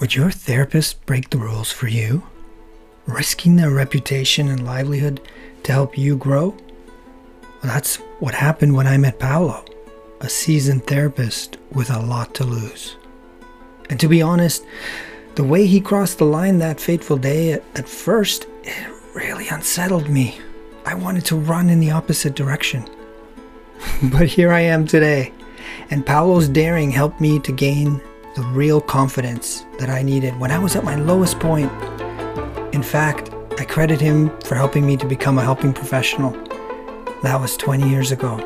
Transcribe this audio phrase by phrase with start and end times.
[0.00, 2.22] Would your therapist break the rules for you?
[3.04, 5.20] Risking their reputation and livelihood
[5.64, 6.56] to help you grow?
[7.42, 9.62] Well, that's what happened when I met Paolo,
[10.22, 12.96] a seasoned therapist with a lot to lose.
[13.90, 14.64] And to be honest,
[15.34, 20.40] the way he crossed the line that fateful day at, first, it really unsettled me.
[20.86, 22.88] I wanted to run in the opposite direction.
[24.04, 25.34] but here I am today,
[25.90, 28.00] and Paolo's daring helped me to gain
[28.36, 31.70] the real confidence that I needed when I was at my lowest point.
[32.72, 36.30] In fact, I credit him for helping me to become a helping professional.
[37.24, 38.36] That was 20 years ago.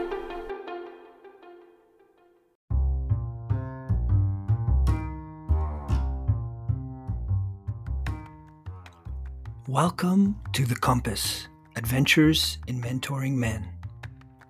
[9.69, 13.69] Welcome to The Compass Adventures in Mentoring Men.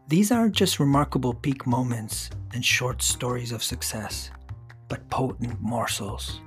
[0.07, 4.31] These aren't just remarkable peak moments and short stories of success
[4.89, 6.41] but potent morsels.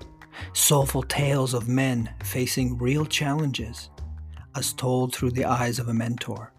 [0.53, 3.89] Soulful tales of men facing real challenges,
[4.55, 6.53] as told through the eyes of a mentor.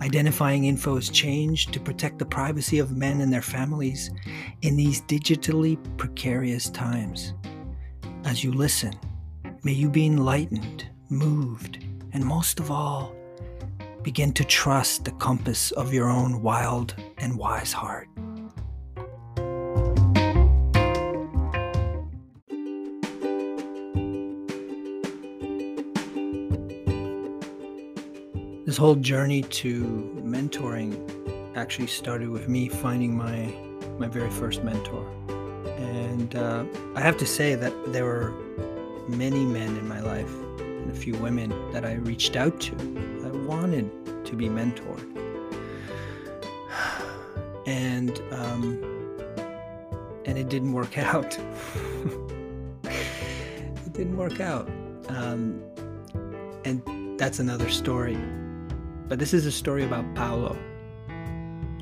[0.00, 4.10] Identifying info is changed to protect the privacy of men and their families
[4.62, 7.34] in these digitally precarious times.
[8.24, 8.94] As you listen,
[9.62, 13.14] may you be enlightened, moved, and most of all,
[14.02, 18.08] begin to trust the compass of your own wild and wise heart.
[28.80, 29.84] Whole journey to
[30.24, 30.90] mentoring
[31.54, 33.54] actually started with me finding my
[33.98, 35.06] my very first mentor,
[35.76, 36.64] and uh,
[36.94, 38.32] I have to say that there were
[39.06, 42.72] many men in my life and a few women that I reached out to.
[43.22, 43.86] I wanted
[44.24, 45.04] to be mentored,
[47.66, 48.64] and um,
[50.24, 51.38] and it didn't work out.
[52.84, 54.70] it didn't work out,
[55.08, 55.62] um,
[56.64, 56.80] and
[57.20, 58.16] that's another story.
[59.10, 60.56] But this is a story about Paolo,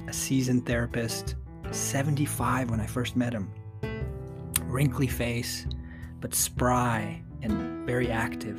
[0.06, 1.36] a seasoned therapist,
[1.70, 3.53] 75 when I first met him.
[4.62, 5.66] Wrinkly face,
[6.20, 8.58] but spry and very active.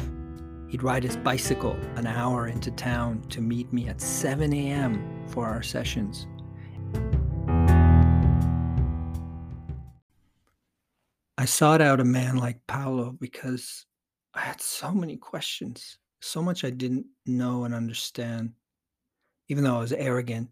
[0.67, 5.25] He'd ride his bicycle an hour into town to meet me at 7 a.m.
[5.29, 6.27] for our sessions.
[11.39, 13.88] I sought out a man like Paolo because
[14.35, 18.53] I had so many questions, so much I didn't know and understand
[19.49, 20.47] even though I was arrogant.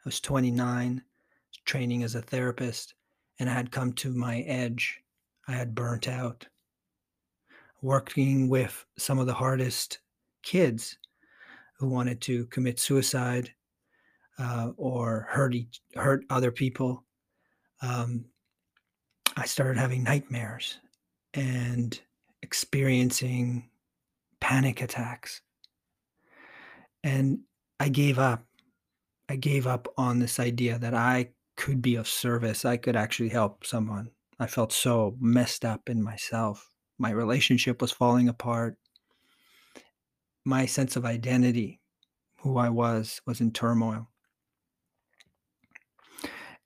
[0.00, 1.02] I was 29,
[1.64, 2.94] training as a therapist,
[3.40, 5.00] and I had come to my edge.
[5.48, 6.46] I had burnt out.
[7.80, 10.00] Working with some of the hardest
[10.42, 10.98] kids
[11.78, 13.52] who wanted to commit suicide
[14.38, 17.04] uh, or hurt each, hurt other people.
[17.82, 18.24] Um,
[19.36, 20.78] I started having nightmares
[21.34, 21.98] and
[22.42, 23.68] experiencing
[24.40, 25.40] panic attacks.
[27.02, 27.40] And
[27.80, 28.44] I gave up.
[29.28, 32.64] I gave up on this idea that I could be of service.
[32.64, 34.10] I could actually help someone.
[34.38, 36.70] I felt so messed up in myself.
[36.98, 38.76] My relationship was falling apart.
[40.44, 41.80] My sense of identity,
[42.40, 44.08] who I was, was in turmoil.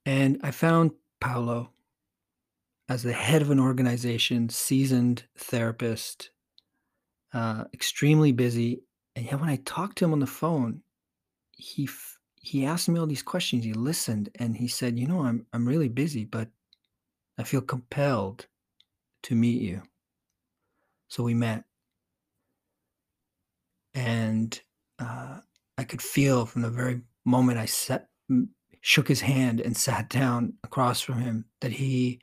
[0.05, 1.71] And I found Paolo
[2.89, 6.31] as the head of an organization, seasoned therapist,
[7.33, 8.83] uh, extremely busy.
[9.15, 10.83] And yet, when I talked to him on the phone,
[11.59, 11.89] he
[12.41, 13.65] he asked me all these questions.
[13.65, 16.49] He listened and he said, "You know, I'm I'm really busy, but
[17.37, 18.47] I feel compelled
[19.25, 19.83] to meet you."
[21.09, 21.65] So we met,
[23.95, 24.59] and
[24.99, 25.41] uh,
[25.77, 28.09] I could feel from the very moment I sat,
[28.81, 32.21] shook his hand and sat down across from him that he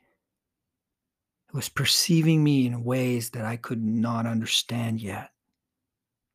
[1.52, 5.30] was perceiving me in ways that I could not understand yet,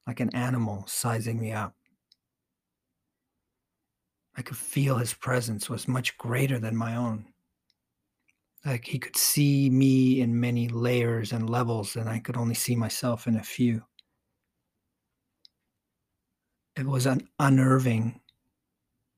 [0.05, 1.75] like an animal sizing me up.
[4.37, 7.25] I could feel his presence was much greater than my own.
[8.65, 12.75] Like he could see me in many layers and levels, and I could only see
[12.75, 13.83] myself in a few.
[16.77, 18.21] It was un- unnerving,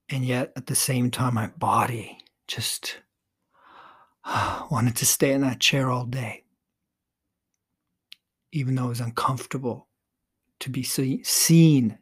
[0.09, 2.17] and yet at the same time, my body
[2.47, 2.97] just
[4.71, 6.45] wanted to stay in that chair all day,
[8.51, 9.87] even though it was uncomfortable
[10.61, 11.99] to be see- seen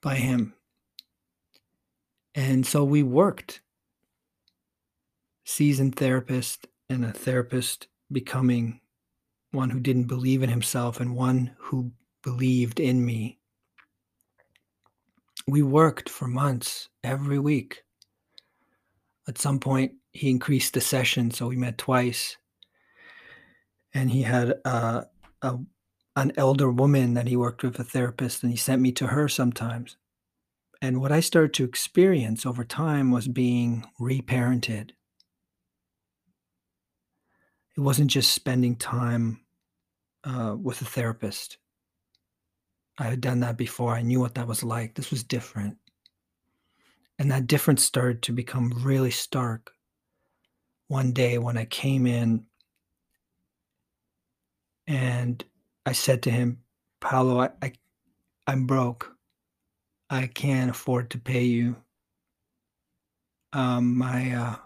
[0.00, 0.54] by him
[2.34, 3.62] and so we worked.
[5.46, 8.80] Seasoned therapist and a therapist becoming
[9.52, 11.92] one who didn't believe in himself and one who
[12.22, 13.38] believed in me.
[15.48, 17.84] We worked for months every week.
[19.28, 22.36] At some point, he increased the session, so we met twice.
[23.94, 25.02] and he had, uh,
[25.42, 25.58] a
[26.16, 29.28] an elder woman that he worked with, a therapist, and he sent me to her
[29.28, 29.96] sometimes.
[30.82, 34.90] And what I started to experience over time was being reparented.
[37.76, 39.40] It wasn't just spending time,
[40.24, 41.58] uh, with a therapist.
[42.98, 45.78] I had done that before, I knew what that was like, this was different.
[47.18, 49.72] And that difference started to become really stark
[50.88, 52.46] one day when I came in
[54.86, 55.44] and
[55.86, 56.62] I said to him,
[57.00, 57.72] "Paolo, I I
[58.46, 59.13] I'm broke.
[60.14, 61.76] I can't afford to pay you."
[63.52, 64.56] Um, my, uh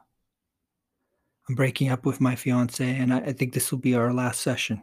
[1.49, 4.41] I'm breaking up with my fiancée, and I I think this will be our last
[4.41, 4.83] session.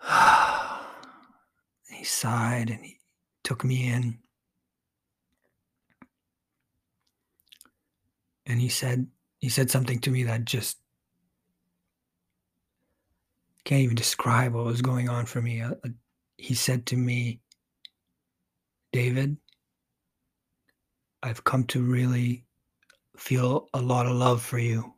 [1.90, 3.00] He sighed, and he
[3.42, 4.18] took me in
[8.46, 9.06] and he said
[9.40, 10.78] he said something to me that just
[13.64, 15.88] can't even describe what was going on for me, uh, uh,
[16.38, 17.40] he said to me
[18.96, 19.36] "David"
[21.22, 22.46] "I've come to really
[23.14, 24.94] feel a lot of love for you"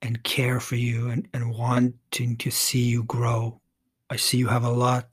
[0.00, 3.60] "and care for you and and wanting to see you grow.
[4.08, 5.10] I see you have a lot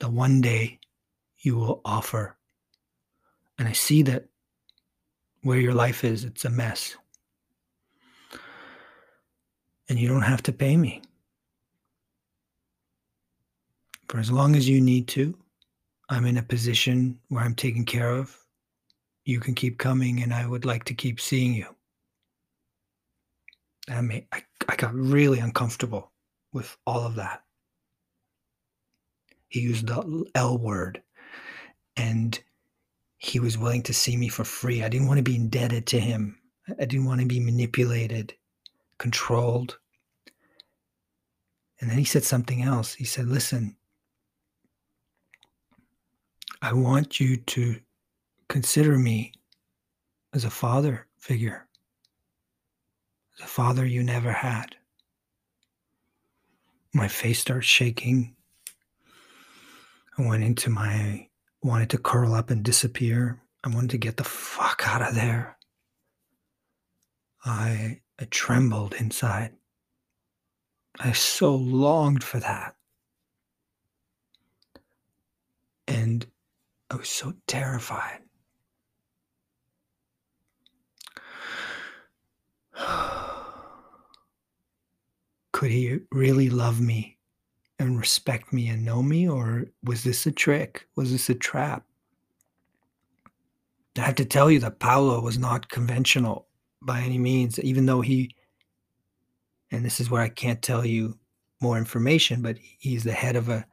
[0.00, 0.78] that one day
[1.38, 2.36] you will offer.
[3.56, 4.28] And I see that
[5.40, 6.96] where your life is, it's a mess."
[9.88, 11.00] "And you don't have to pay me."
[14.10, 15.38] "For as long as you need to,
[16.08, 18.36] I'm in a position where I'm taken care of.
[19.24, 21.76] You can keep coming, and I would like to keep seeing you."
[23.88, 26.12] I mean, I I got really uncomfortable
[26.52, 27.44] with all of that.
[29.48, 31.04] He used the l word,
[31.94, 32.42] and
[33.18, 34.82] he was willing to see me for free.
[34.82, 36.42] I didn't wanna be indebted to him.
[36.66, 38.36] I didn't wanna be manipulated,
[38.98, 39.78] controlled.
[41.80, 42.92] And then he said something else.
[42.94, 43.76] He said, "Listen"
[46.62, 47.80] "I want you to
[48.48, 49.32] consider me
[50.32, 51.68] as a father figure."
[53.38, 54.76] "The father you never had."
[56.92, 58.36] My face starts shaking.
[60.18, 61.28] I went into my
[61.62, 63.40] wanted to curl up and disappear.
[63.64, 65.58] I wanted to get the fuck out of there.
[67.44, 69.56] I I trembled inside.
[70.98, 72.76] I so longed for that.
[75.86, 76.30] And
[76.90, 78.18] I was so terrified.
[85.52, 87.16] Could he really love me
[87.78, 90.86] and respect me and know me, or was this a trick?
[90.96, 91.84] Was this a trap?
[93.96, 96.46] I have to tell you that Paolo was not conventional
[96.82, 98.34] by any means, even though he
[99.70, 101.16] and this is where I can't tell you
[101.60, 103.64] more information, but he's the head of a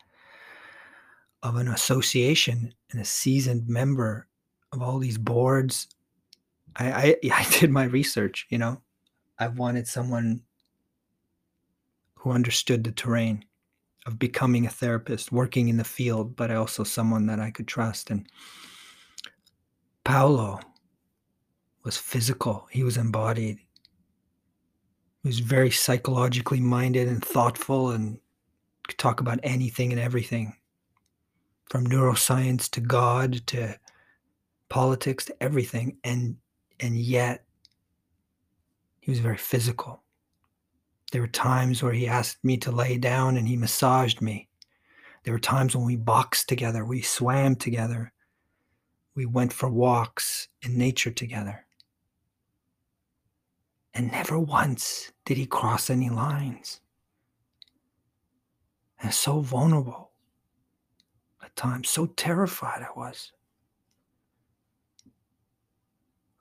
[1.44, 4.28] of an association and a seasoned member
[4.72, 5.88] of all these boards.
[6.76, 8.82] I I I did my research, you know?
[9.40, 10.42] I wanted someone
[12.16, 13.46] who understood the terrain
[14.08, 18.10] of becoming a therapist, working in the field, but also someone that I could trust,
[18.10, 18.28] and
[20.04, 20.60] Paolo
[21.84, 23.60] was physical, he was embodied.
[25.24, 28.20] He was very psychologically minded and thoughtful and
[28.88, 30.56] could talk about anything and everything,
[31.70, 33.78] from neuroscience to God to
[34.70, 36.38] politics to everything, and
[36.80, 37.44] and yet
[39.00, 40.04] he was very physical.
[41.12, 44.50] There were times where he asked me to lay down and he massaged me.
[45.24, 48.12] There were times when we boxed together, we swam together.
[49.16, 51.66] We went for walks in nature together.
[53.94, 56.82] And never once did he cross any lines.
[59.02, 60.07] And so vulnerable.
[61.58, 63.32] At times, so terrified I was.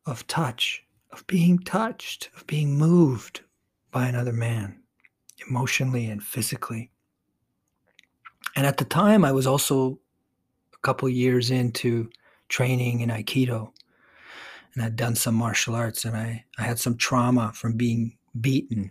[0.05, 3.41] Of touch, of being touched, of being moved
[3.91, 4.83] by another man,
[5.49, 6.91] emotionally and physically.
[8.57, 9.99] And at the time, I was also
[10.75, 12.11] a couple years into
[12.49, 13.73] training in Aikido,
[14.75, 18.91] and I'd done some martial arts, and I I had some trauma from being beaten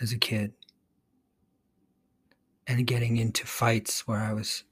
[0.00, 0.52] as a kid
[2.66, 4.64] and getting into fights where I was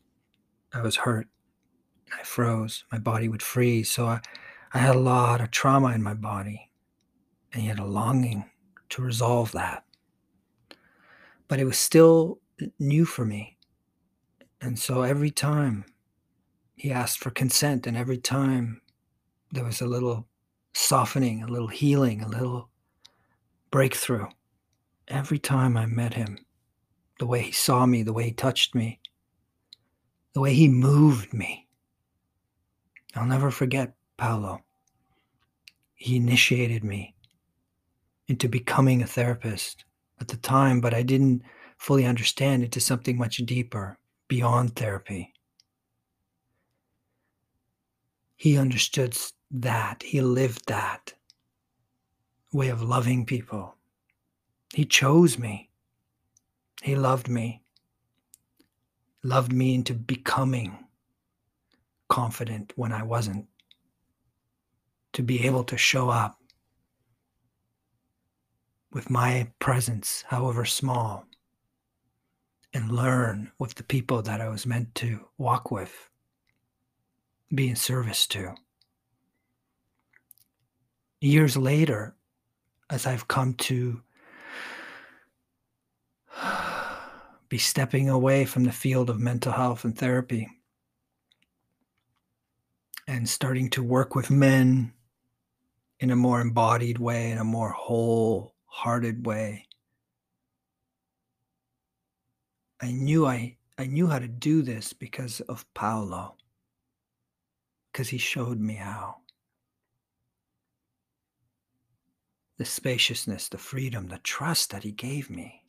[0.73, 1.29] I was hurt.
[2.19, 4.21] I froze, my body would freeze, so I
[4.75, 6.71] I had a lot of trauma in my body,
[7.53, 8.51] and yet a longing
[8.89, 9.85] to resolve that.
[11.47, 12.41] But it was still
[12.79, 13.59] new for me.
[14.63, 15.85] And so every time
[16.75, 18.81] he asked for consent, and every time
[19.51, 20.27] there was a little
[20.73, 22.71] softening, a little healing, a little
[23.71, 24.27] breakthrough
[25.09, 26.39] every time I met him.
[27.19, 29.01] The way he saw me, the way he touched me,
[30.33, 31.69] the way he moved me.
[33.15, 34.63] I'll never forget Paolo.
[35.95, 37.15] He initiated me
[38.29, 39.85] into becoming a therapist
[40.21, 41.43] at the time, but I didn't
[41.77, 43.99] fully understand into something much deeper
[44.29, 45.33] beyond therapy.
[48.37, 49.17] He understood
[49.51, 51.13] that, he lived that
[52.53, 53.77] way of loving people.
[54.75, 55.71] He chose me.
[56.83, 57.63] He loved me.
[59.25, 60.79] Loved me into becoming
[62.09, 63.47] confident when I wasn't.
[65.15, 66.39] To be able to show up
[68.93, 71.27] with my presence, however small,
[72.75, 76.11] and learn with the people that I was meant to walk with,
[77.55, 78.55] be in service to.
[81.21, 82.17] Years later,
[82.91, 84.03] as I've come to
[87.53, 90.49] be stepping away from the field of mental health and therapy
[93.07, 94.91] and starting to work with men
[96.01, 99.67] in a more embodied way, in a more wholehearted way.
[102.81, 106.39] I knew I, I knew how to do this because of Paolo,
[107.93, 109.17] because he showed me how.
[112.57, 115.62] The spaciousness, the freedom, the trust that he gave me.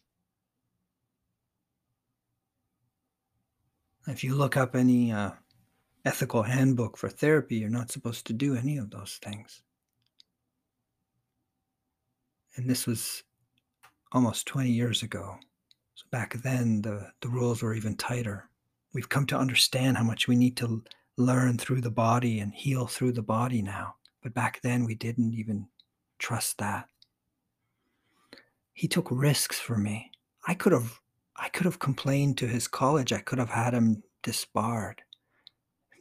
[4.08, 5.32] If you look up any uh,
[6.04, 9.62] ethical handbook for therapy, you're not supposed to do any of those things.
[12.56, 13.24] And this was
[14.12, 15.38] almost 20 years ago.
[15.96, 18.50] So back then, the, the rules were even tighter.
[18.94, 20.84] We've come to understand how much we need to
[21.18, 23.96] learn through the body and heal through the body now.
[24.22, 25.68] But back then, we didn't even
[26.20, 26.88] trust that.
[28.74, 30.12] He took risks for me.
[30.48, 31.00] I could have
[31.36, 33.12] I could have complained to his college.
[33.12, 35.02] I could have had him disbarred.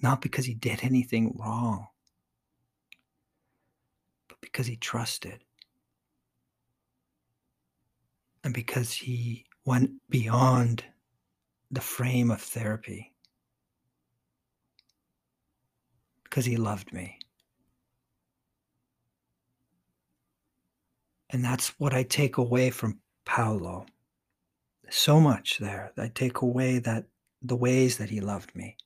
[0.02, 1.86] Not because he did anything wrong,
[4.28, 5.44] but because he trusted.
[8.44, 10.84] And because he went beyond
[11.70, 13.12] the frame of therapy
[16.32, 17.18] because he loved me.
[21.28, 23.84] And that's what I take away from Paolo.
[24.92, 25.92] So much there.
[25.96, 27.06] I take away that
[27.40, 28.76] the ways that he loved me,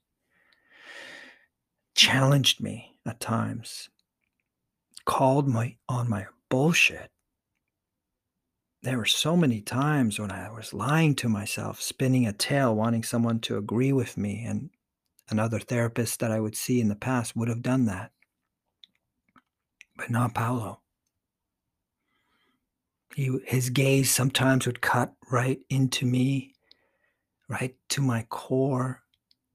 [1.94, 3.88] challenged me at times,
[5.04, 7.10] called my on my bullshit
[8.86, 13.02] there were so many times when I was lying to myself, spinning a tale, wanting
[13.02, 14.44] someone to agree with me.
[14.44, 14.70] And
[15.28, 18.12] another therapist that I would see in the past would have done that.
[19.96, 20.82] But not Paolo.
[23.14, 26.54] He, his gaze sometimes would cut right into me,
[27.48, 29.02] right to my core,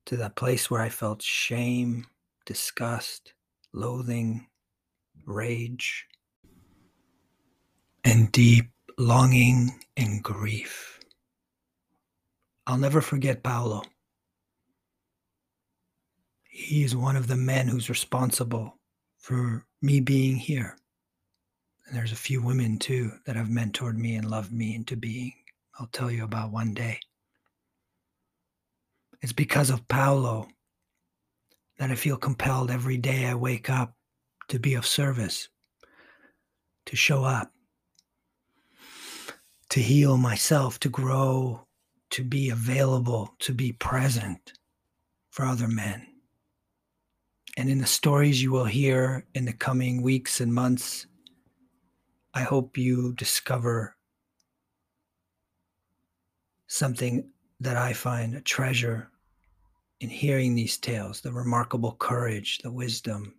[0.06, 2.08] to that place where I felt shame,
[2.46, 3.34] disgust,
[3.74, 4.48] loathing,
[5.26, 6.08] rage,
[8.04, 11.00] and deep longing and grief.
[12.66, 13.84] I'll never forget Paolo.
[16.50, 18.78] He is one of the men who's responsible
[19.18, 20.78] for me being here.
[21.92, 25.34] And there's a few women too that have mentored me and loved me into being.
[25.78, 27.02] I'll tell you about one day.
[29.22, 30.48] It's because of Paolo
[31.80, 33.94] that I feel compelled every day I wake up
[34.48, 35.50] to be of service,
[36.86, 37.52] to show up,
[39.72, 41.68] to heal myself, to grow,
[42.12, 44.54] to be available, to be present
[45.30, 46.08] for other men.
[47.58, 51.06] And in the stories you will hear in the coming weeks and months,
[52.34, 53.96] I hope you discover
[56.68, 59.10] something that I find a treasure
[60.00, 63.36] in hearing these tales the remarkable courage, the wisdom,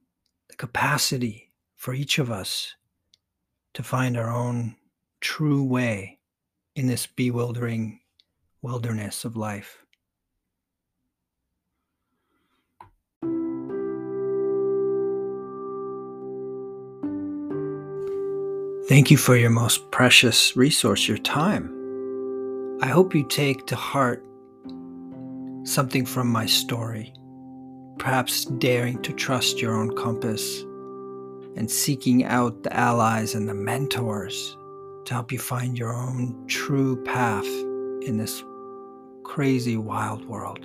[0.48, 2.74] the capacity for each of us
[3.74, 4.76] to find our own
[5.20, 6.18] true way
[6.76, 8.00] in this bewildering
[8.60, 9.84] wilderness of life.
[18.88, 21.70] Thank you for your most precious resource, your time.
[22.82, 24.26] I hope you take to heart
[25.62, 27.14] something from my story,
[28.00, 30.62] perhaps daring to trust your own compass
[31.56, 34.56] and seeking out the allies and the mentors
[35.04, 38.42] to help you find your own true path in this
[39.22, 40.64] crazy wild world.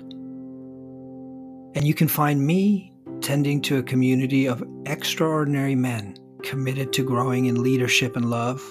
[1.76, 7.46] And you can find me tending to a community of extraordinary men committed to growing
[7.46, 8.62] in leadership and love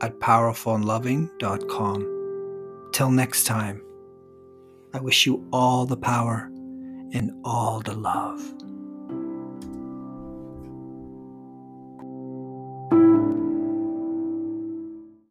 [0.00, 2.14] at powerfulandloving.com.
[2.92, 3.82] Till next time,
[4.94, 6.48] I wish you all the power
[7.12, 8.40] and all the love.